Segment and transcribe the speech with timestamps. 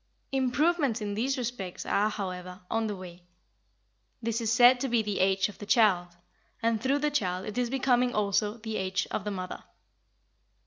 [0.31, 3.21] Improvements in these respects are, however, on the way.
[4.19, 6.17] This is said to be the age of the child,
[6.59, 9.63] and through the child it is becoming also the age of the mother.